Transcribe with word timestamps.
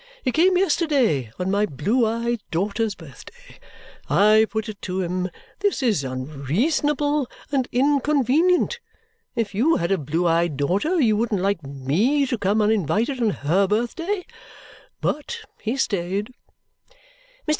He 0.23 0.31
came 0.31 0.57
yesterday, 0.57 1.31
on 1.37 1.51
my 1.51 1.67
blue 1.67 2.07
eyed 2.07 2.41
daughter's 2.49 2.95
birthday. 2.95 3.59
I 4.09 4.47
put 4.49 4.67
it 4.67 4.81
to 4.81 4.99
him, 4.99 5.29
'This 5.59 5.83
is 5.83 6.03
unreasonable 6.03 7.29
and 7.51 7.67
inconvenient. 7.71 8.79
If 9.35 9.53
you 9.53 9.75
had 9.75 9.91
a 9.91 9.99
blue 9.99 10.25
eyed 10.25 10.57
daughter 10.57 10.99
you 10.99 11.15
wouldn't 11.17 11.41
like 11.41 11.61
ME 11.61 12.25
to 12.25 12.39
come, 12.39 12.61
uninvited, 12.63 13.21
on 13.21 13.29
HER 13.29 13.67
birthday?' 13.67 14.25
But 15.01 15.41
he 15.61 15.77
stayed." 15.77 16.33
Mr. 17.47 17.49